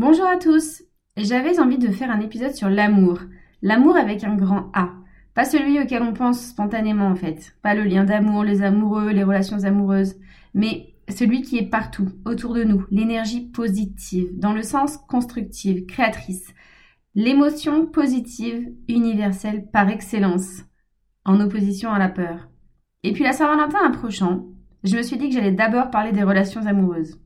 [0.00, 0.82] Bonjour à tous.
[1.18, 3.20] J'avais envie de faire un épisode sur l'amour.
[3.60, 4.94] L'amour avec un grand A.
[5.34, 7.54] Pas celui auquel on pense spontanément en fait.
[7.60, 10.16] Pas le lien d'amour, les amoureux, les relations amoureuses.
[10.54, 12.86] Mais celui qui est partout, autour de nous.
[12.90, 16.48] L'énergie positive, dans le sens constructive, créatrice.
[17.14, 20.62] L'émotion positive, universelle par excellence.
[21.26, 22.48] En opposition à la peur.
[23.02, 24.46] Et puis la Saint-Valentin approchant,
[24.82, 27.18] je me suis dit que j'allais d'abord parler des relations amoureuses.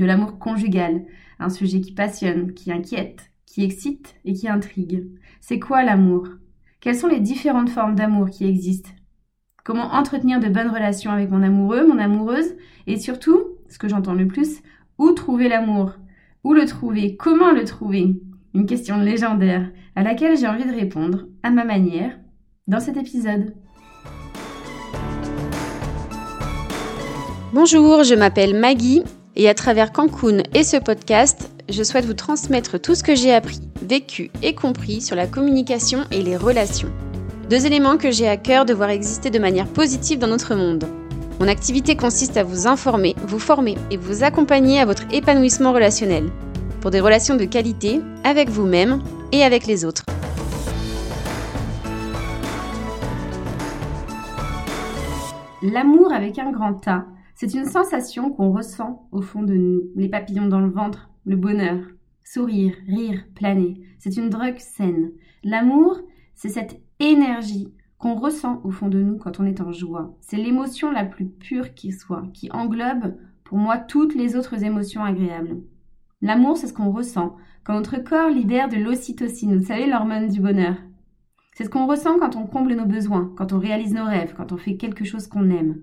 [0.00, 1.04] De l'amour conjugal,
[1.38, 5.10] un sujet qui passionne, qui inquiète, qui excite et qui intrigue.
[5.42, 6.26] C'est quoi l'amour?
[6.80, 8.88] Quelles sont les différentes formes d'amour qui existent?
[9.62, 12.56] Comment entretenir de bonnes relations avec mon amoureux, mon amoureuse?
[12.86, 14.62] Et surtout, ce que j'entends le plus,
[14.96, 15.92] où trouver l'amour?
[16.44, 17.18] Où le trouver?
[17.18, 18.18] Comment le trouver?
[18.54, 22.18] Une question légendaire à laquelle j'ai envie de répondre, à ma manière,
[22.66, 23.52] dans cet épisode.
[27.52, 29.02] Bonjour, je m'appelle Maggie
[29.36, 33.32] et à travers Cancun et ce podcast, je souhaite vous transmettre tout ce que j'ai
[33.32, 36.90] appris, vécu et compris sur la communication et les relations.
[37.48, 40.84] Deux éléments que j'ai à cœur de voir exister de manière positive dans notre monde.
[41.40, 46.30] Mon activité consiste à vous informer, vous former et vous accompagner à votre épanouissement relationnel,
[46.80, 49.02] pour des relations de qualité avec vous-même
[49.32, 50.04] et avec les autres.
[55.62, 57.04] L'amour avec un grand A
[57.40, 61.36] c'est une sensation qu'on ressent au fond de nous, les papillons dans le ventre, le
[61.36, 61.78] bonheur,
[62.22, 63.80] sourire, rire, planer.
[63.98, 65.12] C'est une drogue saine.
[65.42, 66.00] L'amour,
[66.34, 70.14] c'est cette énergie qu'on ressent au fond de nous quand on est en joie.
[70.20, 75.02] C'est l'émotion la plus pure qui soit, qui englobe pour moi toutes les autres émotions
[75.02, 75.62] agréables.
[76.20, 80.42] L'amour, c'est ce qu'on ressent quand notre corps libère de l'ocytocine, vous savez, l'hormone du
[80.42, 80.76] bonheur.
[81.54, 84.52] C'est ce qu'on ressent quand on comble nos besoins, quand on réalise nos rêves, quand
[84.52, 85.82] on fait quelque chose qu'on aime.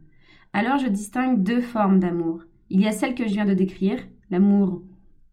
[0.58, 2.42] Alors je distingue deux formes d'amour.
[2.72, 4.00] Il y a celle que je viens de décrire,
[4.32, 4.82] l'amour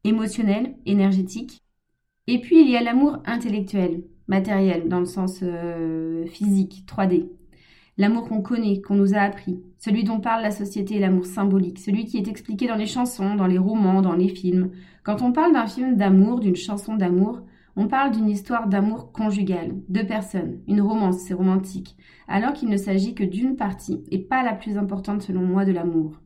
[0.05, 1.63] émotionnel, énergétique,
[2.27, 7.31] et puis il y a l'amour intellectuel, matériel, dans le sens euh, physique, 3D.
[7.97, 12.05] L'amour qu'on connaît, qu'on nous a appris, celui dont parle la société, l'amour symbolique, celui
[12.05, 14.73] qui est expliqué dans les chansons, dans les romans, dans les films.
[15.05, 17.41] Quand on parle d'un film d'amour, d'une chanson d'amour,
[17.77, 21.97] on parle d'une histoire d'amour conjugal, deux personnes, une romance, c'est romantique,
[22.29, 25.73] alors qu'il ne s'agit que d'une partie, et pas la plus importante selon moi de
[25.73, 26.21] l'amour.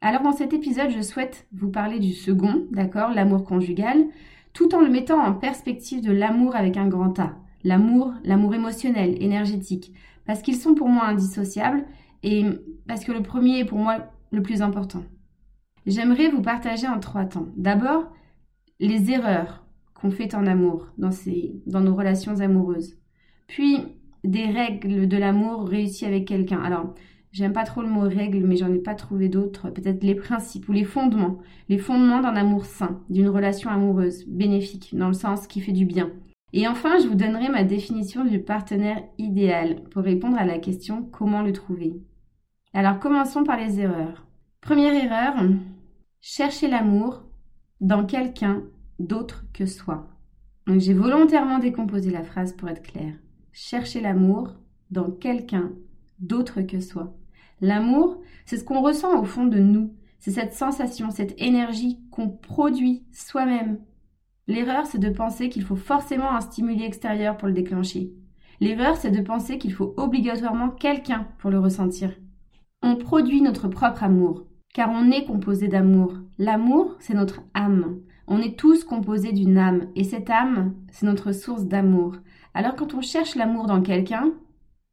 [0.00, 4.06] Alors dans cet épisode, je souhaite vous parler du second, d'accord, l'amour conjugal,
[4.52, 9.20] tout en le mettant en perspective de l'amour avec un grand A, l'amour, l'amour émotionnel,
[9.22, 9.92] énergétique,
[10.24, 11.84] parce qu'ils sont pour moi indissociables
[12.22, 12.44] et
[12.86, 13.98] parce que le premier est pour moi
[14.30, 15.02] le plus important.
[15.86, 17.48] J'aimerais vous partager en trois temps.
[17.56, 18.12] D'abord,
[18.78, 19.64] les erreurs
[20.00, 22.96] qu'on fait en amour, dans, nos relations amoureuses.
[23.46, 23.78] Puis,
[24.24, 26.60] des règles de l'amour réussies avec quelqu'un.
[26.60, 26.94] Alors,
[27.32, 29.70] j'aime pas trop le mot règles, mais j'en ai pas trouvé d'autres.
[29.70, 31.38] Peut-être les principes ou les fondements.
[31.68, 35.84] Les fondements d'un amour sain, d'une relation amoureuse, bénéfique, dans le sens qui fait du
[35.84, 36.10] bien.
[36.52, 41.02] Et enfin, je vous donnerai ma définition du partenaire idéal pour répondre à la question
[41.12, 41.94] comment le trouver.
[42.72, 44.26] Alors, commençons par les erreurs.
[44.60, 45.34] Première erreur,
[46.20, 47.22] chercher l'amour
[47.80, 48.62] dans quelqu'un
[49.00, 50.08] d'autre que soi.
[50.66, 53.14] Donc j'ai volontairement décomposé la phrase pour être claire.
[53.52, 54.54] Chercher l'amour
[54.90, 55.72] dans quelqu'un
[56.18, 57.16] d'autre que soi.
[57.60, 59.94] L'amour, c'est ce qu'on ressent au fond de nous.
[60.18, 63.78] C'est cette sensation, cette énergie qu'on produit soi-même.
[64.46, 68.12] L'erreur, c'est de penser qu'il faut forcément un stimuli extérieur pour le déclencher.
[68.60, 72.12] L'erreur, c'est de penser qu'il faut obligatoirement quelqu'un pour le ressentir.
[72.82, 76.14] On produit notre propre amour, car on est composé d'amour.
[76.38, 78.00] L'amour, c'est notre âme.
[78.32, 82.14] On est tous composés d'une âme, et cette âme, c'est notre source d'amour.
[82.54, 84.32] Alors quand on cherche l'amour dans quelqu'un,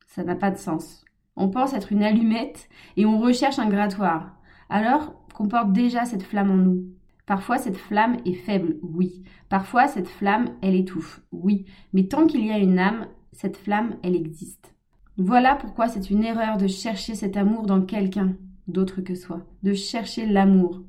[0.07, 1.05] ça n'a pas de sens.
[1.35, 4.35] On pense être une allumette et on recherche un grattoir,
[4.69, 6.85] alors qu'on porte déjà cette flamme en nous.
[7.27, 9.21] Parfois cette flamme est faible, oui.
[9.49, 11.67] Parfois cette flamme, elle étouffe, oui.
[11.93, 14.73] Mais tant qu'il y a une âme, cette flamme, elle existe.
[15.15, 18.33] Voilà pourquoi c'est une erreur de chercher cet amour dans quelqu'un
[18.67, 20.81] d'autre que soi, de chercher l'amour.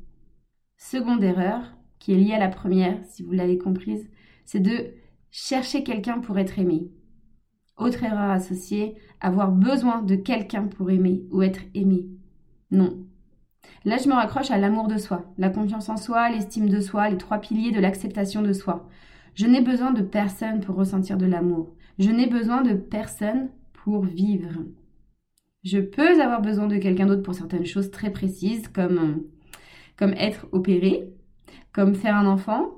[0.78, 4.08] Seconde erreur, qui est liée à la première, si vous l'avez comprise,
[4.44, 4.92] c'est de
[5.30, 6.90] chercher quelqu'un pour être aimé.
[7.76, 12.08] Autre erreur associée, avoir besoin de quelqu'un pour aimer ou être aimé.
[12.70, 13.04] Non.
[13.84, 17.08] Là, je me raccroche à l'amour de soi, la confiance en soi, l'estime de soi,
[17.08, 18.88] les trois piliers de l'acceptation de soi.
[19.34, 21.74] Je n'ai besoin de personne pour ressentir de l'amour.
[21.98, 24.64] Je n'ai besoin de personne pour vivre.
[25.62, 29.24] Je peux avoir besoin de quelqu'un d'autre pour certaines choses très précises, comme,
[29.96, 31.12] comme être opéré,
[31.78, 32.72] comme faire un enfant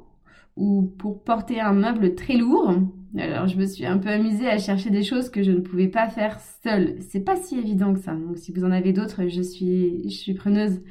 [0.56, 2.75] ou pour porter un meuble très lourd.
[3.17, 5.88] Alors je me suis un peu amusée à chercher des choses que je ne pouvais
[5.88, 6.97] pas faire seule.
[7.00, 8.12] C'est pas si évident que ça.
[8.12, 10.82] Donc si vous en avez d'autres, je suis, je suis preneuse.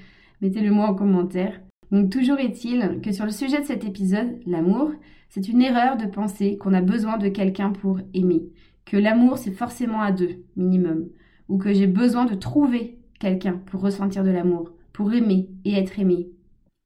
[0.41, 1.61] Mettez-le moi en commentaire.
[1.91, 4.89] Donc toujours est-il que sur le sujet de cet épisode, l'amour,
[5.29, 8.41] c'est une erreur de penser qu'on a besoin de quelqu'un pour aimer,
[8.85, 11.09] que l'amour c'est forcément à deux, minimum,
[11.47, 15.99] ou que j'ai besoin de trouver quelqu'un pour ressentir de l'amour, pour aimer et être
[15.99, 16.31] aimé.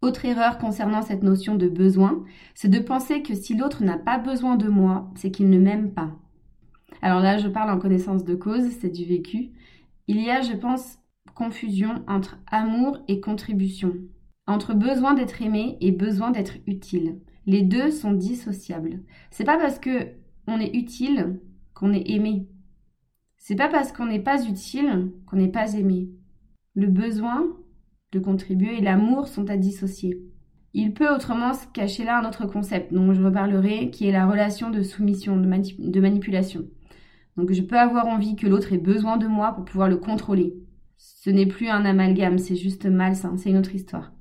[0.04, 4.18] Autre erreur concernant cette notion de besoin, c'est de penser que si l'autre n'a pas
[4.18, 6.12] besoin de moi, c'est qu'il ne m'aime pas.
[7.02, 9.52] Alors là, je parle en connaissance de cause, c'est du vécu.
[10.10, 11.00] Il y a, je pense,
[11.36, 13.94] confusion entre amour et contribution,
[14.46, 17.22] entre besoin d'être aimé et besoin d'être utile.
[17.46, 19.00] Les deux sont dissociables.
[19.32, 20.10] C'est pas parce que
[20.48, 21.40] on est utile
[21.74, 22.50] qu'on est aimé.
[23.38, 26.10] C'est pas parce qu'on n'est pas utile qu'on n'est pas aimé.
[26.76, 27.56] Le besoin
[28.14, 30.22] de contribuer et l'amour sont à dissocier.
[30.76, 34.26] Il peut autrement se cacher là un autre concept dont je reparlerai, qui est la
[34.26, 36.66] relation de soumission, de, manipulation.
[37.38, 40.56] Donc je peux avoir envie que l'autre ait besoin de moi pour pouvoir le contrôler.
[40.98, 44.14] Ce n'est plus un amalgame, c'est juste malsain, c'est une autre histoire.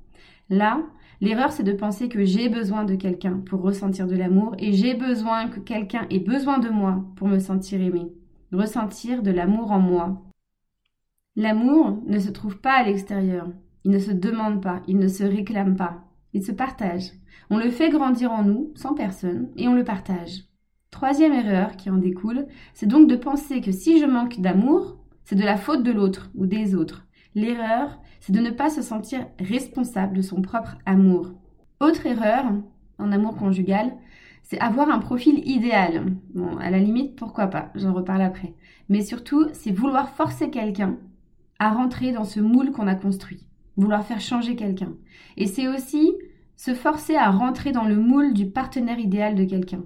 [0.49, 0.83] Là,
[1.21, 4.93] l'erreur c'est de penser que j'ai besoin de quelqu'un pour ressentir de l'amour et j'ai
[4.93, 8.11] besoin que quelqu'un ait besoin de moi pour me sentir aimé,
[8.51, 10.21] ressentir de l'amour en moi.
[11.35, 13.47] L'amour ne se trouve pas à l'extérieur,
[13.83, 16.03] il ne se demande pas, il ne se réclame pas,
[16.33, 17.11] il se partage.
[17.49, 20.45] On le fait grandir en nous, sans personne, et on le partage.
[20.91, 25.35] Troisième erreur qui en découle, c'est donc de penser que si je manque d'amour, c'est
[25.35, 27.05] de la faute de l'autre ou des autres.
[27.35, 31.31] L'erreur, c'est de ne pas se sentir responsable de son propre amour.
[31.79, 32.45] Autre erreur
[32.99, 33.93] en amour conjugal,
[34.43, 36.05] c'est avoir un profil idéal.
[36.35, 38.53] Bon, à la limite, pourquoi pas, j'en reparle après.
[38.87, 40.97] Mais surtout, c'est vouloir forcer quelqu'un
[41.59, 43.47] à rentrer dans ce moule qu'on a construit
[43.77, 44.93] vouloir faire changer quelqu'un.
[45.37, 46.13] Et c'est aussi
[46.55, 49.83] se forcer à rentrer dans le moule du partenaire idéal de quelqu'un.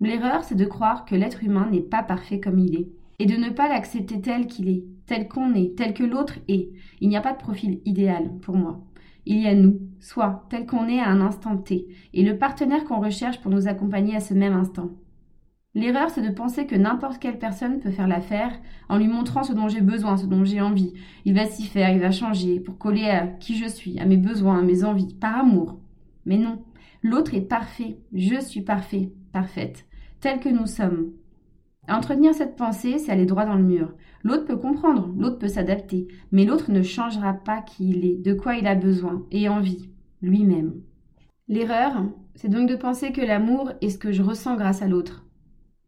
[0.00, 2.88] L'erreur, c'est de croire que l'être humain n'est pas parfait comme il est,
[3.18, 6.70] et de ne pas l'accepter tel qu'il est, tel qu'on est, tel que l'autre est.
[7.00, 8.84] Il n'y a pas de profil idéal pour moi.
[9.26, 12.84] Il y a nous, soit tel qu'on est à un instant T, et le partenaire
[12.84, 14.90] qu'on recherche pour nous accompagner à ce même instant.
[15.76, 18.52] L'erreur, c'est de penser que n'importe quelle personne peut faire l'affaire
[18.88, 20.92] en lui montrant ce dont j'ai besoin, ce dont j'ai envie.
[21.24, 24.16] Il va s'y faire, il va changer pour coller à qui je suis, à mes
[24.16, 25.80] besoins, à mes envies, par amour.
[26.26, 26.62] Mais non,
[27.02, 29.86] l'autre est parfait, je suis parfait, parfaite,
[30.20, 31.10] tel que nous sommes.
[31.88, 33.92] Entretenir cette pensée, c'est aller droit dans le mur.
[34.22, 38.32] L'autre peut comprendre, l'autre peut s'adapter, mais l'autre ne changera pas qui il est, de
[38.32, 39.90] quoi il a besoin et envie,
[40.22, 40.80] lui-même.
[41.48, 42.04] L'erreur,
[42.36, 45.23] c'est donc de penser que l'amour est ce que je ressens grâce à l'autre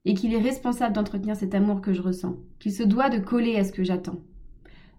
[0.06, 3.56] et qu'il est responsable d'entretenir cet amour que je ressens, qu'il se doit de coller
[3.56, 4.20] à ce que j'attends.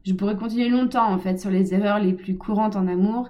[0.06, 3.30] Je pourrais continuer longtemps en fait sur les erreurs les plus courantes en amour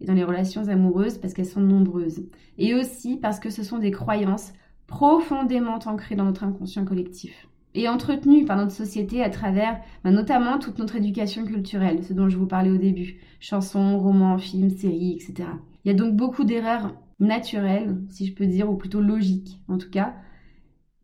[0.00, 2.24] et dans les relations amoureuses parce qu'elles sont nombreuses
[2.56, 4.52] et aussi parce que ce sont des croyances
[4.86, 10.58] profondément ancrées dans notre inconscient collectif et entretenues par notre société à travers bah, notamment
[10.58, 15.12] toute notre éducation culturelle, ce dont je vous parlais au début, chansons, romans, films, séries,
[15.12, 15.50] etc.
[15.84, 19.76] Il y a donc beaucoup d'erreurs naturelles, si je peux dire, ou plutôt logiques en
[19.76, 20.14] tout cas,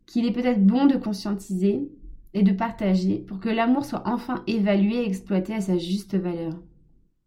[0.05, 1.89] qu'il est peut-être bon de conscientiser
[2.33, 6.53] et de partager pour que l'amour soit enfin évalué et exploité à sa juste valeur.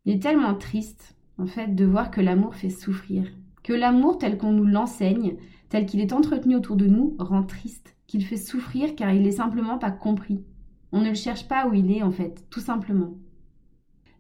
[0.05, 3.25] Il est tellement triste, en fait, de voir que l'amour fait souffrir,
[3.63, 5.37] que l'amour tel qu'on nous l'enseigne,
[5.69, 9.33] tel qu'il est entretenu autour de nous, rend triste, qu'il fait souffrir car il n'est
[9.33, 10.45] simplement pas compris.
[10.93, 13.15] On ne le cherche pas où il est, en fait, tout simplement.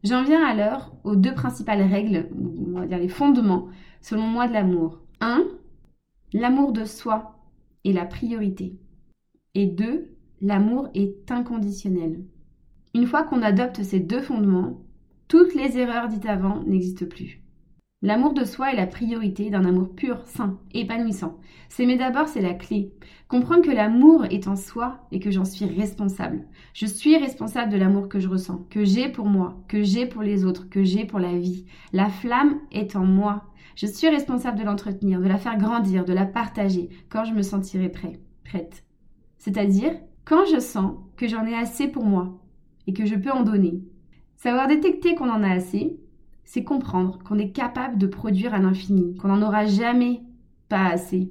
[0.04, 2.28] J'en viens alors aux deux principales règles,
[2.74, 3.68] on va dire les fondements,
[4.00, 5.00] selon moi, de l'amour.
[5.20, 5.44] 1.
[6.34, 7.37] L'amour de soi
[7.84, 8.76] est la priorité.
[9.54, 12.24] Et deux, l'amour est inconditionnel.
[12.94, 14.80] Une fois qu'on adopte ces deux fondements,
[15.28, 17.42] toutes les erreurs dites avant n'existent plus.
[18.00, 21.36] L'amour de soi est la priorité d'un amour pur, sain, épanouissant.
[21.68, 22.92] S'aimer d'abord, c'est la clé.
[23.26, 26.46] Comprendre que l'amour est en soi et que j'en suis responsable.
[26.74, 30.22] Je suis responsable de l'amour que je ressens, que j'ai pour moi, que j'ai pour
[30.22, 31.66] les autres, que j'ai pour la vie.
[31.92, 33.42] La flamme est en moi.
[33.80, 37.42] Je suis responsable de l'entretenir, de la faire grandir, de la partager quand je me
[37.42, 38.82] sentirai prêt, prête.
[39.38, 39.92] C'est-à-dire
[40.24, 42.42] quand je sens que j'en ai assez pour moi
[42.88, 43.84] et que je peux en donner.
[44.34, 45.96] Savoir détecter qu'on en a assez,
[46.42, 50.22] c'est comprendre qu'on est capable de produire à l'infini, qu'on n'en aura jamais
[50.68, 51.30] pas assez.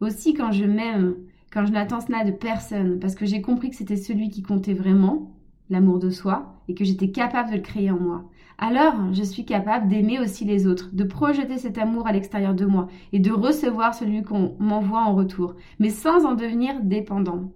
[0.00, 1.16] Aussi quand je m'aime,
[1.52, 4.72] quand je n'attends cela de personne, parce que j'ai compris que c'était celui qui comptait
[4.72, 5.36] vraiment,
[5.70, 9.46] l'amour de soi, et que j'étais capable de le créer en moi alors je suis
[9.46, 13.32] capable d'aimer aussi les autres, de projeter cet amour à l'extérieur de moi et de
[13.32, 17.52] recevoir celui qu'on m'envoie en retour, mais sans en devenir dépendant.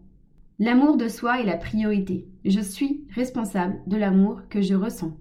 [0.59, 2.27] L'amour de soi est la priorité.
[2.47, 5.15] Je suis responsable de l'amour que je ressens.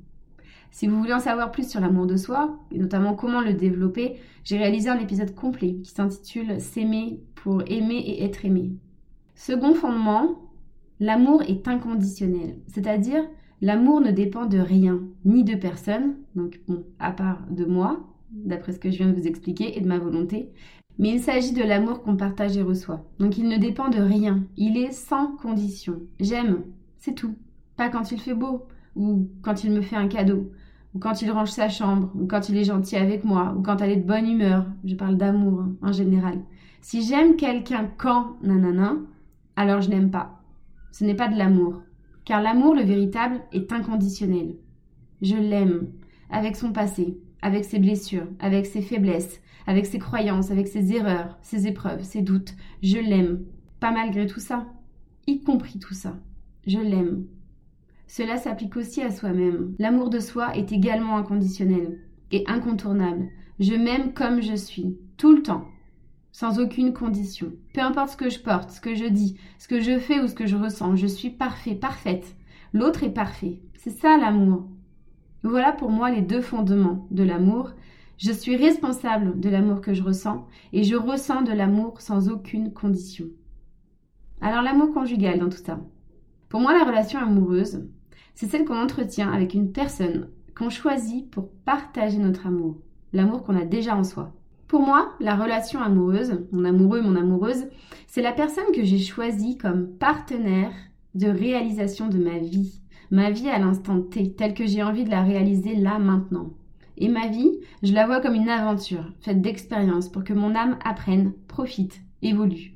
[0.72, 4.16] Si vous voulez en savoir plus sur l'amour de soi, et notamment comment le développer,
[4.46, 8.72] j'ai réalisé un épisode complet qui s'intitule S'aimer pour aimer et être aimé.
[9.36, 10.53] Second fondement,
[11.04, 13.24] l'amour est inconditionnel, c'est-à-dire
[13.64, 16.60] L'amour ne dépend de rien, ni de personne, donc
[17.00, 20.00] à part de moi, d'après ce que je viens de vous expliquer, et de ma
[20.00, 20.50] volonté.
[21.00, 23.06] Mais il s'agit de l'amour qu'on partage et reçoit.
[23.20, 24.44] Donc il ne dépend de rien.
[24.58, 26.02] Il est sans condition.
[26.20, 26.64] J'aime,
[26.98, 27.36] c'est tout.
[27.78, 28.66] Pas quand il fait beau,
[28.98, 30.52] ou quand il me fait un cadeau,
[30.94, 33.78] ou quand il range sa chambre, ou quand il est gentil avec moi, ou quand
[33.78, 34.66] elle est de bonne humeur.
[34.84, 36.40] Je parle d'amour hein, en général.
[36.82, 38.98] Si j'aime quelqu'un quand nanana,
[39.56, 40.43] alors je n'aime pas.
[40.94, 41.82] Ce n'est pas de l'amour.
[42.24, 44.56] Car l'amour, le véritable, est inconditionnel.
[45.24, 45.90] Je l'aime,
[46.30, 51.40] avec son passé, avec ses blessures, avec ses faiblesses, avec ses croyances, avec ses erreurs,
[51.42, 52.54] ses épreuves, ses doutes.
[52.84, 53.44] Je l'aime.
[53.80, 54.68] Pas malgré tout ça.
[55.26, 56.16] Y compris tout ça.
[56.68, 57.26] Je l'aime.
[58.06, 59.74] Cela s'applique aussi à soi-même.
[59.80, 62.00] L'amour de soi est également inconditionnel
[62.32, 63.30] et incontournable.
[63.60, 65.66] Je m'aime comme je suis, tout le temps,
[66.34, 67.54] sans aucune condition.
[67.74, 70.28] Peu importe ce que je porte, ce que je dis, ce que je fais ou
[70.28, 72.36] ce que je ressens, je suis parfait, parfaite.
[72.74, 73.62] L'autre est parfait.
[73.76, 74.68] C'est ça l'amour.
[75.44, 77.72] Voilà pour moi les deux fondements de l'amour.
[78.18, 82.74] Je suis responsable de l'amour que je ressens et je ressens de l'amour sans aucune
[82.74, 83.28] condition.
[84.42, 85.80] Alors l'amour conjugal dans tout ça.
[86.50, 87.88] Pour moi, la relation amoureuse,
[88.34, 92.78] c'est celle qu'on entretient avec une personne qu'on choisit pour partager notre amour,
[93.12, 94.34] l'amour qu'on a déjà en soi.
[94.74, 97.68] Pour moi, la relation amoureuse, mon amoureux, mon amoureuse,
[98.08, 100.72] c'est la personne que j'ai choisie comme partenaire
[101.14, 105.12] de réalisation de ma vie, ma vie à l'instant T, telle que j'ai envie de
[105.12, 106.54] la réaliser là maintenant.
[106.98, 107.52] Et ma vie,
[107.84, 112.74] je la vois comme une aventure, faite d'expériences pour que mon âme apprenne, profite, évolue.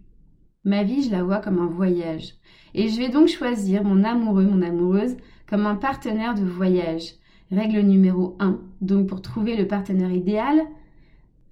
[0.65, 2.35] Ma vie, je la vois comme un voyage.
[2.75, 5.17] Et je vais donc choisir mon amoureux, mon amoureuse,
[5.49, 7.13] comme un partenaire de voyage.
[7.51, 8.59] Règle numéro 1.
[8.81, 10.61] Donc pour trouver le partenaire idéal,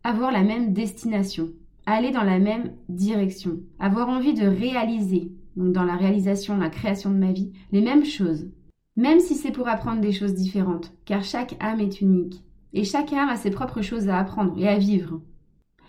[0.06, 1.50] avoir la même destination,
[1.88, 7.10] aller dans la même direction, avoir envie de réaliser, donc dans la réalisation, la création
[7.10, 8.48] de ma vie, les mêmes choses.
[8.96, 12.44] Même si c'est pour apprendre des choses différentes, car chaque âme est unique.
[12.72, 15.22] Et chaque âme a ses propres choses à apprendre et à vivre.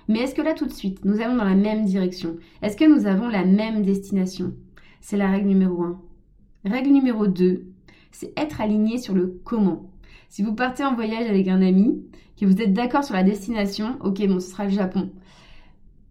[0.09, 2.39] Mais est-ce que là tout de suite, nous allons dans la même direction?
[2.63, 4.55] Est-ce que nous avons la même destination?
[5.03, 6.01] C'est la règle numéro 1.
[6.65, 7.67] Règle numéro 2,
[8.13, 9.91] c'est être aligné sur le comment.
[10.29, 12.03] Si vous partez en voyage avec un ami,
[12.39, 15.11] que vous êtes d'accord sur la destination, ok, bon, ce sera le Japon.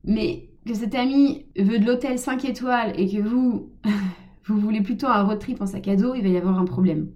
[0.03, 3.69] Mais que cet ami veut de l'hôtel 5 étoiles et que vous,
[4.45, 6.65] vous voulez plutôt un road trip en sac à dos, il va y avoir un
[6.65, 7.09] problème.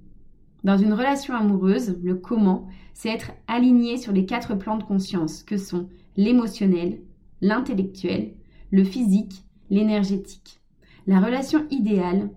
[0.64, 5.44] Dans une relation amoureuse, le comment, c'est être aligné sur les quatre plans de conscience
[5.44, 5.88] que sont
[6.18, 7.00] l'émotionnel,
[7.42, 8.34] l'intellectuel,
[8.72, 10.60] le physique, l'énergétique.
[11.08, 12.30] La relation idéale,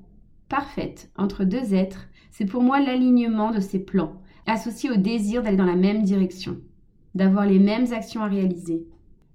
[0.48, 5.56] parfaite, entre deux êtres, c'est pour moi l'alignement de ces plans, associé au désir d'aller
[5.56, 6.58] dans la même direction,
[7.14, 8.86] d'avoir les mêmes actions à réaliser.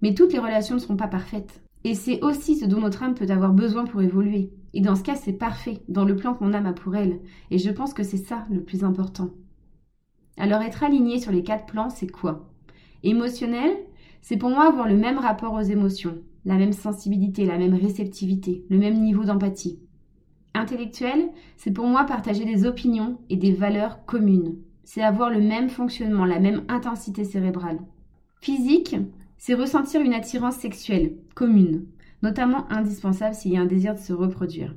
[0.02, 1.62] Mais toutes les relations ne seront pas parfaites.
[1.84, 4.52] Et c'est aussi ce dont notre âme peut avoir besoin pour évoluer.
[4.74, 7.20] Et dans ce cas, c'est parfait, dans le plan qu'on âme a pour elle.
[7.50, 9.30] Et je pense que c'est ça le plus important.
[10.38, 12.50] Alors être aligné sur les quatre plans, c'est quoi?
[13.04, 13.72] Émotionnel,
[14.22, 18.66] c'est pour moi avoir le même rapport aux émotions, la même sensibilité, la même réceptivité,
[18.70, 19.80] le même niveau d'empathie.
[20.54, 24.58] Intellectuel, c'est pour moi partager des opinions et des valeurs communes.
[24.89, 27.79] C'est avoir le même fonctionnement, la même intensité cérébrale.
[28.39, 28.96] Physique,
[29.38, 31.88] c'est ressentir une attirance sexuelle commune,
[32.24, 34.74] notamment indispensable s'il y a un désir de se reproduire.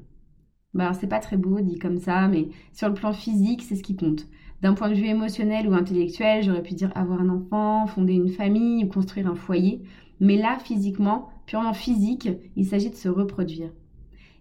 [0.75, 3.77] Bah alors c'est pas très beau dit comme ça, mais sur le plan physique, c'est
[3.77, 4.27] ce qui compte.
[4.63, 8.31] D'un point de vue émotionnel ou intellectuel, j'aurais pu dire avoir un enfant, fonder une
[8.31, 9.81] famille ou construire un foyer.
[10.19, 13.71] Mais là, physiquement, purement physique, il s'agit de se reproduire.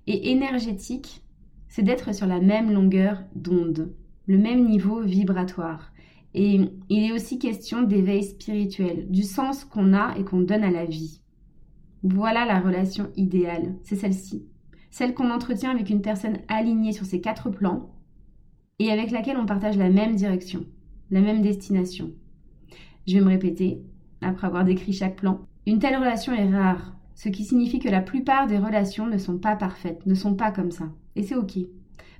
[0.08, 1.22] Et énergétique,
[1.68, 3.94] c'est d'être sur la même longueur d'onde,
[4.30, 5.92] le même niveau vibratoire.
[6.36, 10.70] Et il est aussi question d'éveil spirituel, du sens qu'on a et qu'on donne à
[10.70, 11.20] la vie.
[12.04, 14.46] Voilà la relation idéale, c'est celle-ci.
[14.92, 17.90] Celle qu'on entretient avec une personne alignée sur ces quatre plans
[18.78, 20.64] et avec laquelle on partage la même direction,
[21.10, 22.12] la même destination.
[23.08, 23.82] Je vais me répéter,
[24.22, 25.42] après avoir décrit chaque plan.
[25.66, 29.40] Une telle relation est rare, ce qui signifie que la plupart des relations ne sont
[29.40, 30.86] pas parfaites, ne sont pas comme ça.
[31.16, 31.58] Et c'est ok.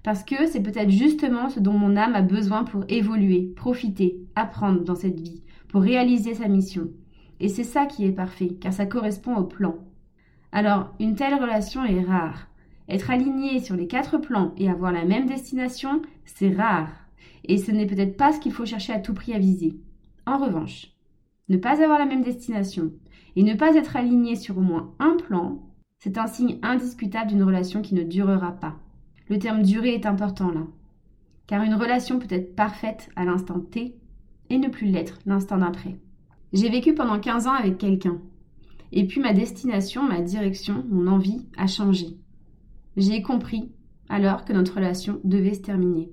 [0.04, 4.84] Parce que c'est peut-être justement ce dont mon âme a besoin pour évoluer, profiter, apprendre
[4.84, 6.90] dans cette vie, pour réaliser sa mission.
[7.40, 9.76] Et c'est ça qui est parfait, car ça correspond au plan.
[10.52, 12.48] Alors, une telle relation est rare.
[12.88, 16.90] Être aligné sur les quatre plans et avoir la même destination, c'est rare.
[17.46, 19.80] Et ce n'est peut-être pas ce qu'il faut chercher à tout prix à viser.
[20.26, 20.88] En revanche,
[21.50, 22.92] ne pas avoir la même destination
[23.36, 25.60] et ne pas être aligné sur au moins un plan,
[26.00, 28.76] c'est un signe indiscutable d'une relation qui ne durera pas.
[29.30, 30.66] Le terme durée est important là.
[31.46, 33.96] Car une relation peut être parfaite à l'instant T
[34.50, 36.00] et ne plus l'être l'instant d'après.
[36.52, 38.20] J'ai vécu pendant 15 ans avec quelqu'un.
[38.92, 42.18] Et puis ma destination, ma direction, mon envie a changé.
[42.98, 43.72] J'ai compris
[44.10, 46.12] alors que notre relation devait se terminer.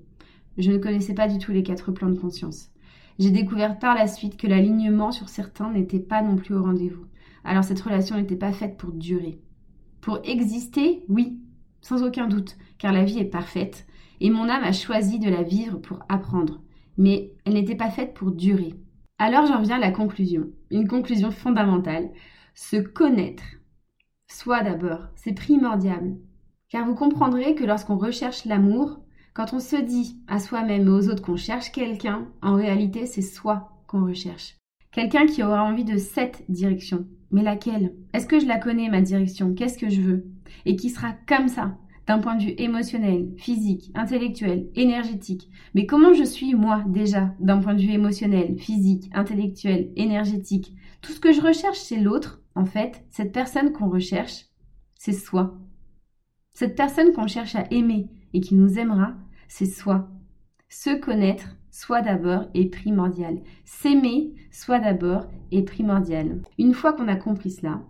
[0.58, 2.70] Je ne connaissais pas du tout les quatre plans de conscience.
[3.18, 7.06] J'ai découvert par la suite que l'alignement sur certains n'était pas non plus au rendez-vous.
[7.44, 9.40] Alors cette relation n'était pas faite pour durer.
[10.02, 11.38] Pour exister, oui,
[11.86, 13.86] sans aucun doute, car la vie est parfaite,
[14.20, 16.60] et mon âme a choisi de la vivre pour apprendre,
[16.98, 18.74] mais elle n'était pas faite pour durer.
[19.18, 22.10] Alors j'en viens à la conclusion, une conclusion fondamentale.
[22.54, 23.44] Se connaître,
[24.26, 26.16] soi d'abord, c'est primordial.
[26.70, 28.98] Car vous comprendrez que lorsqu'on recherche l'amour,
[29.32, 33.22] quand on se dit à soi-même et aux autres qu'on cherche quelqu'un, en réalité c'est
[33.22, 34.56] soi qu'on recherche.
[34.96, 37.06] Quelqu'un qui aura envie de cette direction.
[37.30, 37.94] Mais laquelle?
[38.14, 39.52] Est-ce que je la connais, ma direction?
[39.52, 40.24] Qu'est-ce que je veux?
[40.64, 41.76] Et qui sera comme ça,
[42.06, 45.50] d'un point de vue émotionnel, physique, intellectuel, énergétique?
[45.74, 50.74] Mais comment je suis moi déjà d'un point de vue émotionnel, physique, intellectuel, énergétique?
[51.02, 52.42] Tout ce que je recherche, c'est l'autre.
[52.54, 54.46] En fait, cette personne qu'on recherche,
[54.94, 55.58] c'est soi.
[56.54, 59.12] Cette personne qu'on cherche à aimer et qui nous aimera,
[59.46, 60.08] c'est soi.
[60.70, 63.42] Se connaître, soit d'abord, est primordial.
[63.66, 66.40] S'aimer, soit d'abord, est primordial.
[66.56, 67.82] Une fois qu'on a compris cela,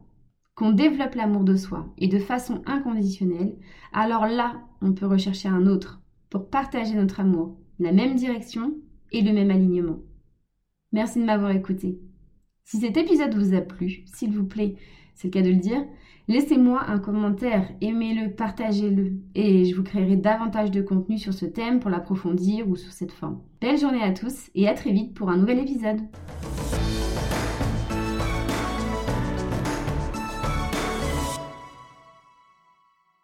[0.57, 3.55] qu'on développe l'amour de soi et de façon inconditionnelle,
[3.93, 8.75] alors là, on peut rechercher un autre pour partager notre amour, la même direction
[9.13, 10.01] et le même alignement.
[10.91, 12.01] Merci de m'avoir écouté.
[12.65, 14.75] Si cet épisode vous a plu, s'il vous plaît,
[15.15, 15.87] c'est le cas de le dire,
[16.29, 21.81] laissez-moi un commentaire, aimez-le, partagez-le, et je vous créerai davantage de contenu sur ce thème
[21.81, 23.41] pour l'approfondir ou sur cette forme.
[23.61, 26.01] Belle journée à tous et à très vite pour un nouvel épisode.